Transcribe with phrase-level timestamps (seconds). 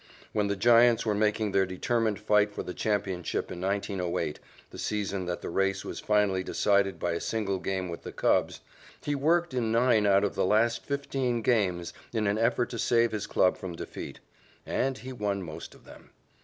[0.33, 4.39] When the Giants were making their determined fight for the championship in 1908,
[4.71, 8.61] the season that the race was finally decided by a single game with the Cubs,
[9.03, 13.11] he worked in nine out of the last fifteen games in an effort to save
[13.11, 14.19] his club from defeat.
[14.65, 16.09] And he won most of them.